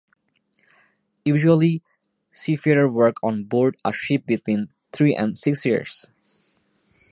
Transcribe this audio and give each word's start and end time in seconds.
Usually, 1.25 1.83
seafarers 2.31 2.91
work 2.91 3.17
on 3.21 3.43
board 3.43 3.77
a 3.85 3.93
ship 3.93 4.25
between 4.25 4.69
three 4.91 5.13
and 5.15 5.37
six 5.37 5.63
years. 5.63 6.09